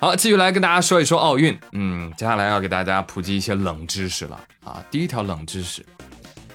[0.00, 1.60] 好，继续来跟大家说一说奥运。
[1.72, 4.82] 嗯，接下来要给大家普及一些冷知识了啊。
[4.90, 5.84] 第一条冷知识，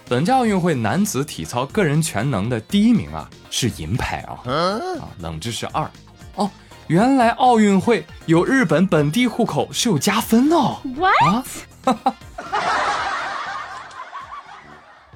[0.09, 4.42] 本届奥运会男子体操个人全能的第一名啊是银牌啊。
[4.51, 4.81] 啊，
[5.19, 5.87] 冷知识二，
[6.33, 6.50] 哦，
[6.87, 10.77] 原来奥运会有日本本地户口是有加分哦。
[10.96, 11.46] What？
[11.86, 11.93] 啊，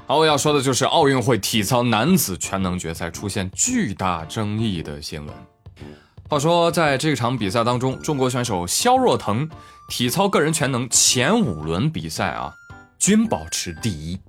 [0.06, 5.34] 好，我要说的就是奥运会体操男子全能决赛出现巨大争议的新闻。
[6.30, 9.50] 话说，在这场比赛当中，中国选手肖若腾
[9.88, 12.54] 体操个人全能前五轮比赛啊，
[13.00, 14.20] 均保持第一，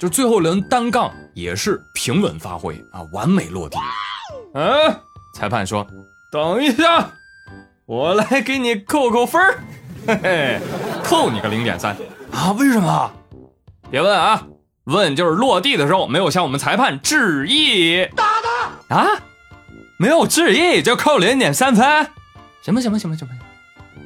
[0.00, 3.76] 就最后一轮单杠也是平稳发挥啊，完美落地。
[4.54, 4.64] 嗯、
[5.34, 5.86] 裁判说
[6.32, 7.10] ：“等一下，
[7.84, 9.58] 我来给你扣扣分儿，
[10.06, 10.60] 嘿嘿，
[11.04, 11.94] 扣你个零点三
[12.30, 12.52] 啊？
[12.52, 13.12] 为什么？
[13.90, 14.42] 别问啊，
[14.84, 18.06] 问就是落地的时候没有向我们裁判致意。
[18.16, 18.24] 打
[18.88, 19.06] 他啊？
[19.96, 21.84] 没有致意就扣零点三分？
[22.62, 23.34] 行吧行吧行吧行吧，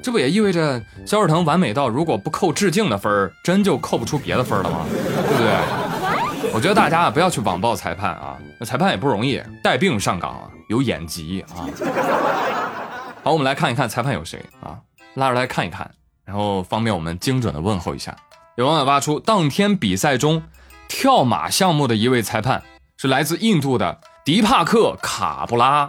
[0.02, 4.86] 这不也意味着肖若腾完美到如果不扣致敬的分儿，真就扣不出别的分了吗？
[4.90, 6.52] 对不对？
[6.52, 11.68] 我觉得大家啊不要去网暴裁判啊，那裁判也不容易，带病上岗啊，有眼疾啊。
[13.22, 14.78] 好，我们来看一看裁判有谁啊，
[15.14, 15.90] 拉出来看一看，
[16.24, 18.16] 然后方便我们精准的问候一下。
[18.56, 20.42] 有网友挖出，当天比赛中
[20.88, 22.62] 跳马项目的一位裁判
[22.96, 25.88] 是来自印度的迪帕克卡布拉，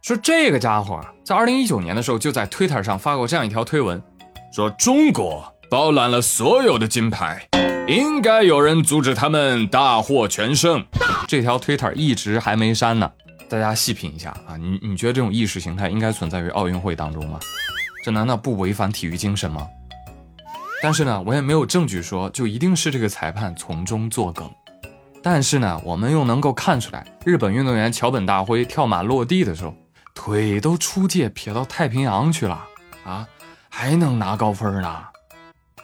[0.00, 4.02] 说这个家伙，在二零一九年的时候就在 Twitter 上发过这样一条推文，
[4.50, 7.46] 说中国包揽了所有的金牌，
[7.86, 10.82] 应该有人阻止他们大获全胜。
[11.28, 13.12] 这条 Twitter 一直还没删呢，
[13.46, 17.38] 大家细品一下啊，你你觉得这种意识形态应该存在于奥运会当中吗？
[18.02, 19.68] 这难道不违反体育精神吗？
[20.82, 24.50] 但是呢，我也没有证据说就一定是这个裁判从中作梗。
[25.24, 29.74] 但是呢，我们又能够看出来，日本运动员桥本大辉跳马落地的时候，
[30.14, 32.62] 腿都出界撇到太平洋去了
[33.06, 33.26] 啊，
[33.70, 35.02] 还能拿高分呢。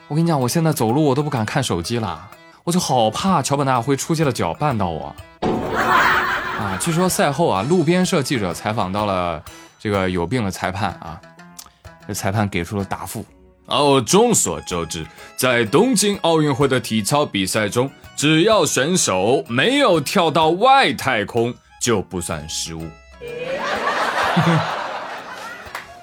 [0.08, 2.28] 我跟你讲，我现在走路我都不敢看手机了，
[2.64, 5.16] 我就好怕桥本大辉出界的脚绊到我。
[5.40, 9.42] 啊，据说赛后啊，路边社记者采访到了
[9.78, 11.18] 这个有病的裁判啊，
[12.06, 13.24] 这裁判给出了答复。
[13.70, 22.82] 哦，众所周知，在东京奥运会的体操比赛中，只要选手没有跳到外太空，就不算失误。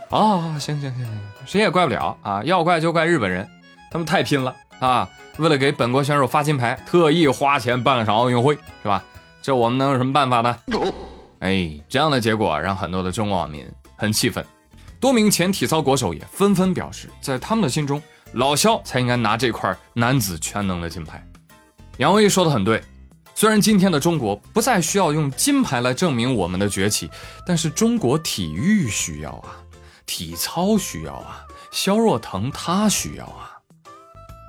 [0.10, 3.46] 啊，行行行行，谁也怪不了啊，要怪就怪日本人，
[3.92, 5.10] 他们太拼了啊！
[5.38, 9.04] 为了给本国选手发金牌，特意花钱办了场奥运会，是吧？
[9.42, 10.58] 这我们能有什么办法呢？
[11.40, 14.44] 哎，这样的结果让很多的中国网民很气愤。
[15.00, 18.02] 多名前体操国手也纷纷表示，在他们的心中，
[18.34, 21.24] 老肖才应该拿这块男子全能的金牌。
[21.98, 22.84] 杨威说的很对，
[23.36, 27.10] 虽然今天的中国不再需要用金牌来证明我们的崛起，
[27.46, 29.58] 但是中国体育需要啊，
[30.06, 33.54] 体操需要啊，肖若腾他需要啊。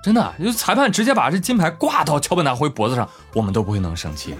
[0.03, 4.35] 真的，就裁判直接把这金牌挂到桥本大辉脖子上，我们都不会能生气。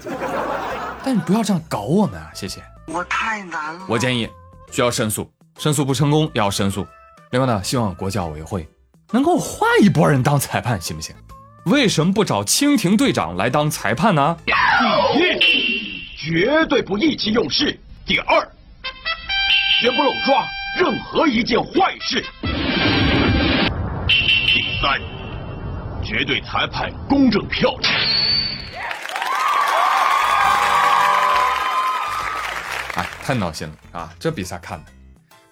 [1.03, 2.63] 但你不要这样搞我们啊，谢谢。
[2.87, 3.85] 我太难了。
[3.87, 4.27] 我建议
[4.71, 5.29] 需要申诉。
[5.59, 6.87] 申诉不成功也要申诉。
[7.31, 8.65] 另外呢，希望国教委会
[9.11, 11.13] 能够换一拨人当裁判，行不行？
[11.65, 14.37] 为什么不找蜻蜓队长来当裁判呢？
[14.45, 14.51] 第
[15.45, 18.39] 一，绝对不意气用事；第二，
[19.81, 20.47] 绝不漏抓
[20.77, 22.21] 任何一件坏事；
[24.07, 24.97] 第三，
[26.01, 27.93] 绝对裁判公正漂亮。
[32.95, 34.09] 哎，太闹心了啊！
[34.17, 34.98] 这比赛看的。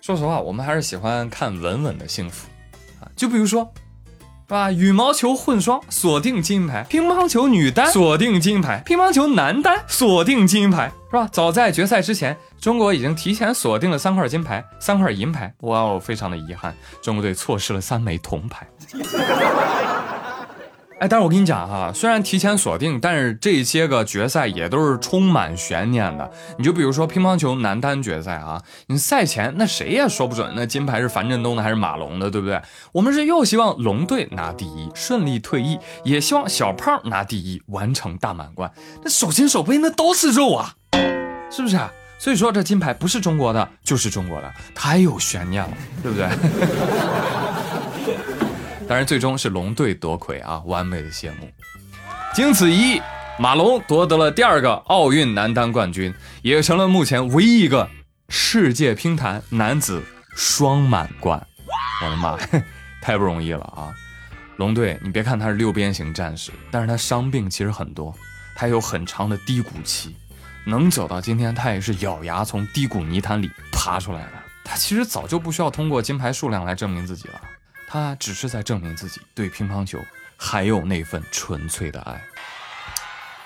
[0.08, 2.48] 说实话，我们还是喜欢看稳稳的幸福
[3.02, 3.12] 啊。
[3.14, 3.70] 就比如说，
[4.48, 4.72] 是吧？
[4.72, 11.28] 羽毛球混双锁定金牌，乒乓球女单锁定金牌，乒乓球男单锁定金牌，是吧？
[11.30, 15.54] 早在决赛之前，中国已经提前锁定了三块金牌，三块银牌。
[15.64, 18.66] 哇哦，非常的遗憾，中国队错失了三枚铜牌。
[21.00, 26.28] 哎，但是我跟你讲哈，虽然提前锁定，但是这些个决赛也都是充满悬念的。
[26.58, 32.60] 你就比如说乒乓球男单决赛啊，你赛前那谁也说不准那金牌是樊振东的还是马龙的，对不对？
[32.92, 38.72] 我们是又希望龙队拿第一，顺利退役，也希望小胖拿第一，完成大满贯。
[39.04, 40.74] 那手心手背那都是肉啊，
[41.52, 41.92] 是不是啊？
[42.18, 46.28] 所以说这金牌不是中国的就是中国的，太有悬念了，对不对？
[48.88, 51.52] 当然，最终是龙队夺魁啊，完美的谢幕。
[52.34, 53.02] 经此一役，
[53.38, 57.90] 马龙夺得了第二个奥运男单冠军，也成了目前唯一一个
[58.30, 60.02] 世界乒坛男子
[60.36, 61.46] 双满贯。
[62.02, 62.38] 我的妈，
[63.02, 63.94] 太不容易了啊！
[64.56, 68.16] 龙队，你别看他是六边形战士，但是他伤病其实很多，
[68.56, 70.16] 他有很长的低谷期，
[70.66, 74.32] 能走到今天，他也是咬牙从低谷泥潭里爬出来的。
[74.64, 77.42] 他其实早就不需要通过金牌数量来证明自己了，
[77.88, 79.98] 他只是在证明自己对乒乓球
[80.36, 82.22] 还有那份纯粹的爱。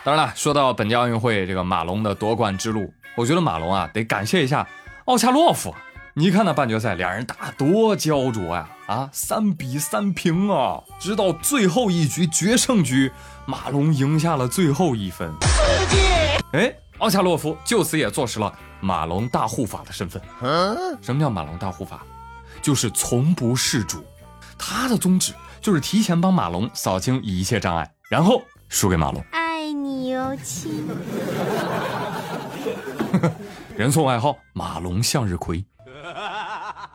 [0.04, 4.68] 当然了，说到本届奥运会这个马龙的夺冠之路，我觉得马龙啊得感谢一下
[5.06, 5.74] 奥恰洛夫。
[6.14, 8.68] 你看那半决赛，俩人打多焦灼呀！
[8.88, 13.10] 啊，三比三平啊，直到最后一局决胜局，
[13.46, 15.32] 马龙赢下了最后一分。
[15.42, 20.22] 世界，哎，奥恰洛夫就此也坐实了马龙大护法的身份。
[21.02, 22.04] 什么叫马龙大护法？
[22.62, 24.04] 就是从不示主，
[24.58, 29.24] 他的宗旨就是提前帮马龙扫清一切障碍，然后输给马龙。
[29.32, 30.88] 爱你哟，亲。
[33.76, 35.64] 人送外号“马龙向日葵”。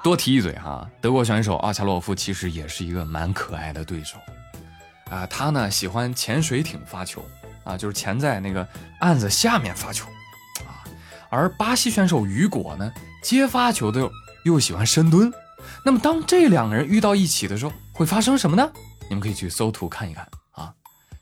[0.03, 4.19] 多提一嘴哈，德国选手阿恰洛夫其实也是一个蛮可爱的对手，
[5.11, 7.25] 啊，他呢喜欢潜水艇发球，
[7.65, 8.65] 啊，就是潜在那个
[9.01, 10.07] 案子下面发球，
[10.61, 10.87] 啊，
[11.29, 14.09] 而巴西选手雨果呢接发球的
[14.45, 15.33] 又喜欢深蹲，
[15.85, 18.71] 那么当这两个人遇到一起的时候，会发生什么呢？
[19.09, 20.73] 你们可以去搜图看一看啊，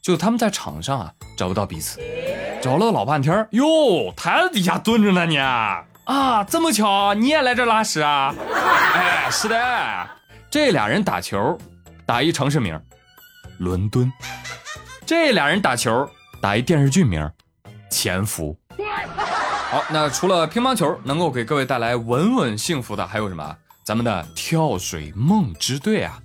[0.00, 2.00] 就他们在场上啊找不到彼此，
[2.62, 5.38] 找了老半天，哟，台子底下蹲着呢你。
[5.38, 8.34] 啊，这么巧，你也来这拉屎啊？
[8.94, 9.56] 哎，是的，
[10.50, 11.58] 这俩人打球，
[12.06, 12.78] 打一城市名，
[13.58, 14.10] 伦敦；
[15.06, 16.08] 这俩人打球，
[16.40, 17.30] 打一电视剧名，
[17.90, 18.56] 潜伏。
[19.70, 23.56] 好，那除了乒乓球能够给各位带来稳稳幸福的，还有什么？
[23.84, 26.18] 咱们的跳水梦之队啊！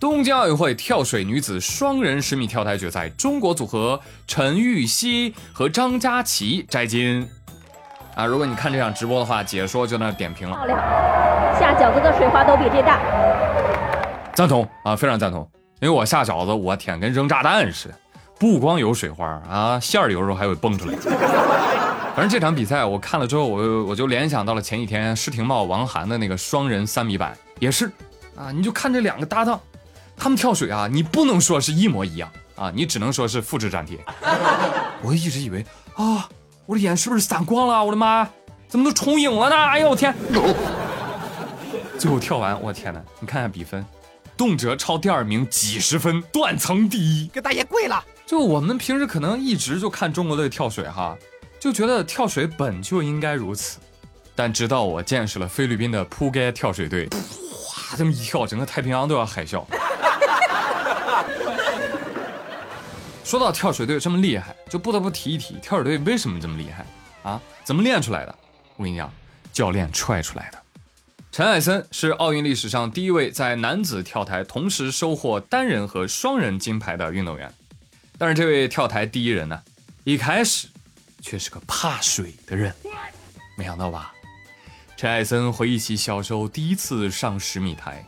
[0.00, 7.28] 东京奥运会跳水女子双人十米跳台决赛，中国组合陈芋汐和张佳琪摘金。
[8.14, 10.56] 啊，如果你看这场直播的话，解说就那点评了。
[10.56, 10.78] 漂亮，
[11.60, 13.00] 下饺子的水花都比这大。
[14.32, 15.46] 赞同啊，非常赞同。
[15.80, 17.94] 因为我下饺子，我天，跟扔炸弹似的，
[18.38, 20.94] 不光有水花啊，馅儿有时候还会蹦出来。
[22.16, 27.92] 反正这场比赛我看了之后，我我就联想到了前几天施廷懋、王涵的那个双人三米板，也是
[28.34, 29.60] 啊，你就看这两个搭档，
[30.16, 33.98] 他们跳水啊，你不能说是一模一样啊，你只能说是复制粘贴。
[35.04, 35.62] 我一直以为
[35.96, 36.26] 啊。
[36.64, 37.84] 我的眼是不是散光了？
[37.84, 38.26] 我的妈，
[38.66, 39.54] 怎么都重影了呢？
[39.54, 40.12] 哎呦我天！
[41.96, 43.00] 最后跳完，我天哪！
[43.20, 43.86] 你看看比分，
[44.38, 48.02] 动辄超第二名几十分，断层第一，给大爷跪了。
[48.24, 51.16] 就我们平时可能一直就看中国队跳水哈，
[51.66, 53.80] 就觉得跳水本就应该如此，
[54.36, 59.64] 但直到我见识了菲律宾的扑街跳水队，哇，这么一跳，整个太平洋都要海啸。
[63.24, 66.86] 说到跳水队这么厉害，就不得不提一提跳水队为什么这么厉害
[67.28, 67.42] 啊？
[67.64, 68.32] 怎么练出来的？
[68.76, 69.12] 我跟你讲，
[69.52, 70.62] 教练踹出来的。
[71.32, 77.52] 陈艾森是奥运历史上第一位在男子跳台同时收获单人和双人金牌的运动员。
[78.16, 79.60] 但是这位跳台第一人呢，
[80.04, 80.68] 一开始
[81.26, 82.72] 却是个怕水的人。
[83.56, 84.14] 没想到吧？
[84.96, 88.06] 陈艾森回忆起小时候第一次上十米台，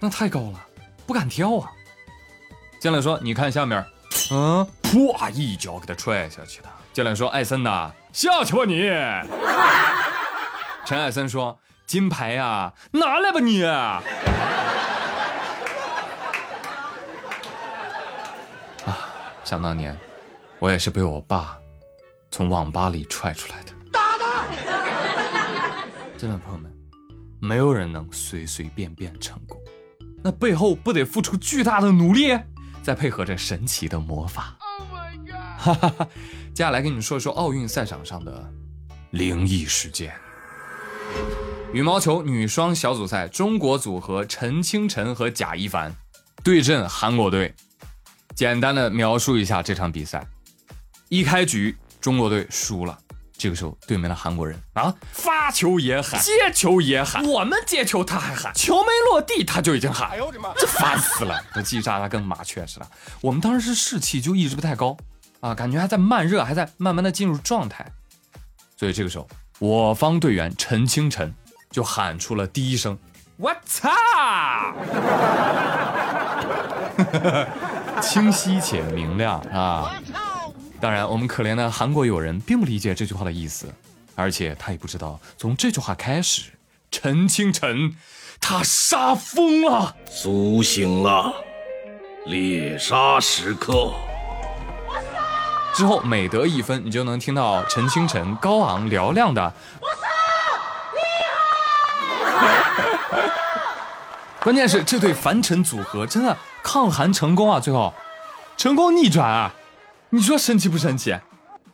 [0.00, 0.66] 那太高了，
[1.06, 1.70] 不敢跳啊。
[2.80, 3.86] 教练说：“你看下面。”
[4.32, 5.30] 嗯，噗！
[5.30, 6.68] 一脚给他踹下去的。
[6.92, 8.90] 教练说：“艾森呐，下去吧你。”
[10.84, 14.02] 陈艾森说：“金牌呀，拿来吧你。”啊，
[19.44, 19.96] 想当年，
[20.58, 21.56] 我也是被我爸
[22.30, 23.72] 从网吧里踹出来的。
[23.92, 24.44] 打他！
[26.16, 26.72] 真的，朋友们，
[27.40, 29.58] 没有人能随随便便成功，
[30.22, 32.38] 那背后不得付出巨大的努力？
[32.82, 34.56] 再配合着神奇的魔法，
[35.58, 36.08] 哈哈哈！
[36.54, 38.50] 接下来跟你们说一说奥运赛场上的
[39.10, 40.14] 灵异事件。
[41.72, 45.94] 羽毛球女双小组赛，中国组合陈清晨和贾一凡
[46.42, 47.54] 对阵韩国队。
[48.34, 50.26] 简单的描述一下这场比赛：
[51.10, 52.98] 一开局，中国队输了。
[53.40, 62.86] 这个时候，对面的韩国人啊，发球也喊，接球也喊，我们接球他还喊，球没落地他就已经喊，哎呦我的妈，这烦死了，这叽叽喳喳跟麻雀似的。
[63.20, 64.96] 我们当时是士气就一直不太高
[65.38, 67.86] 啊，感觉还在慢热，还在慢慢的进入状态。
[68.76, 69.28] 所以这个时候，
[69.60, 71.32] 我方队员陈清晨
[71.70, 72.98] 就喊出了第一声
[73.38, 73.88] ：“我操！”
[78.02, 79.94] 清晰且明亮啊。
[80.80, 83.66] 当然，我们可怜的韩国友人并不理解这句话的意思，
[84.14, 86.52] 而且他也不知道从这句话开始，
[86.90, 87.96] 陈清晨
[88.40, 91.34] 他杀疯了，苏醒了，
[92.26, 93.92] 猎杀时刻。
[95.74, 99.96] 之后每得一分，你就能听到陈清晨高昂嘹亮的“我操，
[100.94, 101.00] 厉
[102.24, 103.22] 害！”
[104.40, 107.92] 关键是这对凡尘组合真的抗韩成功啊，最后
[108.56, 109.54] 成功逆转啊！
[110.10, 111.14] 你说神奇不神奇？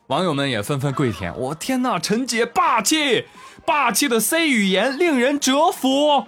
[0.08, 1.32] 网友们也纷纷跪舔。
[1.38, 3.26] 我天哪，陈姐霸气，
[3.64, 6.26] 霸气的 C 语言令人折服。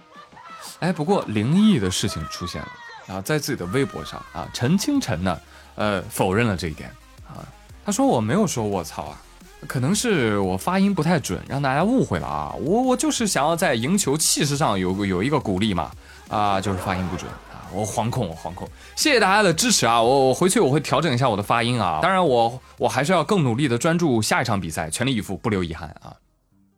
[0.78, 2.68] 哎，不过灵异的事情出现了
[3.16, 5.36] 啊，在自己的微博上啊，陈清晨呢，
[5.74, 6.88] 呃，否认了这一点
[7.26, 7.42] 啊，
[7.84, 9.18] 他说我没有说我操啊，
[9.66, 15.90] 可能是我发音不太准，让大家误会了啊，我我就是想要在赢球气势上有个有一个鼓励嘛，
[16.28, 17.28] 啊，就是发音不准，
[17.76, 26.16] 我惶恐，我惶恐，谢谢大家的支持啊，我我回去我会调整一下我的发音啊，当然我我还是要更努力的专注下一场比赛，全力以赴，不留遗憾啊。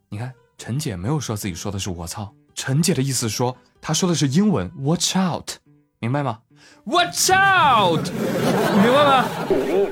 [0.09, 3.55] 你看，陈姐没有说自己说的是我操，陈姐的意思说。
[3.81, 5.51] 她说的是英文，Watch out，
[5.99, 6.39] 明白吗
[6.83, 9.25] ？Watch out，你 明白吗？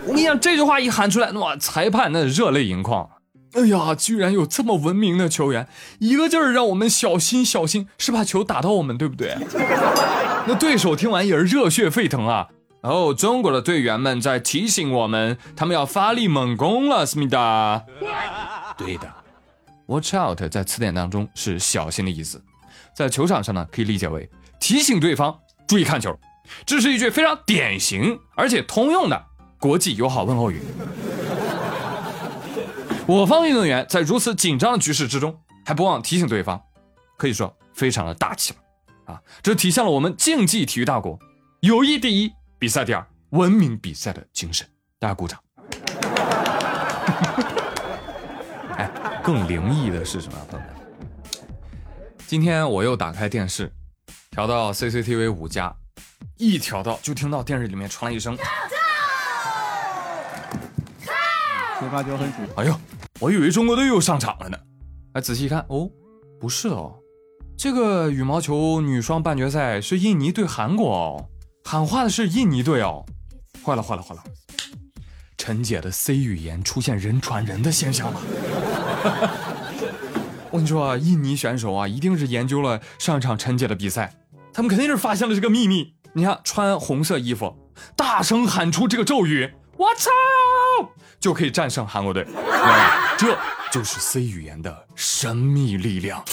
[0.06, 3.10] 我跟你讲，这句话一喊出来，哇，裁判那热泪盈眶。
[3.54, 9.38] 哎呀，居然有这么文明的球员，一个劲儿让我们小心小心，是怕球打到我们，对不对？
[10.48, 12.48] 那对手听完也是热血沸腾啊。
[12.82, 17.84] 哦，中国的队员们在提醒我们，他们要发力猛攻了，思密达。
[18.78, 19.12] 对的
[19.88, 22.42] ，Watch out 在词典当中是小心的意思。
[22.96, 25.38] 在球场上呢，可以理解为提醒对方
[25.68, 26.18] 注意看球，
[26.66, 29.22] 这是一句非常典型而且通用的
[29.60, 30.62] 国际友好问候语。
[33.06, 36.62] 我方运动员在如此紧张的局势之中还不忘提醒对方，
[37.18, 38.60] 可以说非常的大气了
[39.08, 39.20] 啊！
[39.42, 41.18] 这体现了我们竞技体育大国
[41.62, 44.68] 友谊第一、比赛第二、文明比赛的精神。
[45.00, 45.40] 大家鼓掌。
[48.78, 50.76] 哎，更灵异的是什么，朋友们？
[52.28, 53.72] 今天我又打开电视，
[54.30, 55.74] 调到 CCTV 五加，
[56.38, 58.38] 一调到就听到电视里面传来一声，
[61.80, 62.48] 先发球很准。
[62.58, 62.78] 哎呦，
[63.20, 64.58] 我以为中国队又上场了呢。
[65.14, 65.90] 哎，仔细一看，哦，
[66.40, 66.94] 不是哦，
[67.58, 71.26] 这个羽毛球女双半决赛是印尼对韩国哦，
[71.66, 73.04] 喊话的是印尼队哦。
[73.66, 74.24] 坏了坏了坏了，
[75.40, 78.22] 陈姐的 C 语言出现人传人的现象了。
[80.52, 84.14] 我跟你说啊，印尼选手啊，一定是研究了上场陈姐的比赛，
[84.54, 85.96] 他们肯定是发现了这个秘密。
[86.14, 87.56] 你看，穿红色衣服，
[87.96, 90.12] 大声喊出这个咒语，我操，
[91.20, 92.24] 就可以战胜韩国队。
[93.18, 93.36] 这
[93.72, 96.24] 就是 C 语言的神秘力量。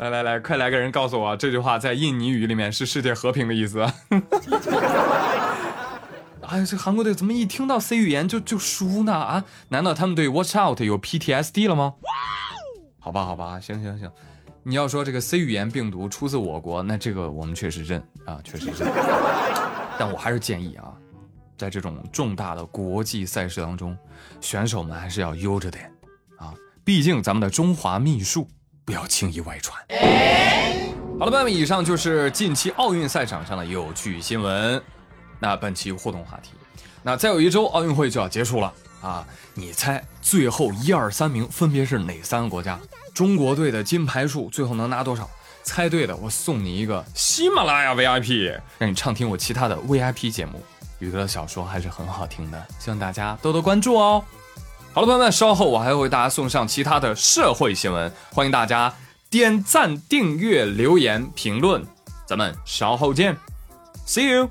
[0.00, 3.80] 来来来，快来个人告诉我，这句话在印尼语里面是世界和平的意思。
[6.40, 9.12] 哎呀，这韩国队怎么一听到 C 语言就就输呢？
[9.12, 11.92] 啊，难道他们对 Watch Out 有 PTSD 了吗？
[12.98, 14.10] 好吧，好吧，行行行，
[14.62, 18.90] 你要说这个 C 语言病毒出自我国，那这个我们确实认啊，确实认。
[19.98, 20.94] 但我还是建议啊，
[21.58, 23.94] 在这种重大的国际赛事当中，
[24.40, 25.92] 选手们还是要悠着点
[26.38, 28.48] 啊，毕竟咱们的中华秘术
[28.84, 29.78] 不要轻易外传。
[31.18, 34.82] 好了，朋友们，以上就是近期奥运赛场上的有趣新闻。
[35.38, 36.50] 那本期互动话题，
[37.02, 39.26] 那再有一周奥运会就要结束了啊！
[39.54, 42.78] 你猜最后一二三名分别是哪三个国家？
[43.14, 45.28] 中国队的金牌数最后能拿多少？
[45.62, 50.62] 猜对的，我送你一个喜马拉雅 VIP，让你畅听我其他的 VIP 节目。
[51.00, 54.24] 宇哥的小说还是很好听的，希望大家多多关注哦。
[54.92, 58.92] 好了，朋友们，稍后我还会为大家送上其他的社会新闻，欢迎大家
[59.30, 61.86] 点赞、订阅、留言、评论，
[62.26, 63.36] 咱们稍后见
[64.04, 64.50] ，See you。